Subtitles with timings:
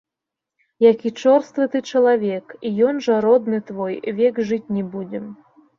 [0.91, 3.93] Які чорствы ты чалавек, і ён жа родны твой,
[4.23, 5.35] век жыць не будзем.